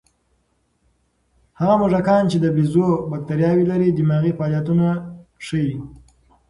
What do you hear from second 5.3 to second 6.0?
ښيي.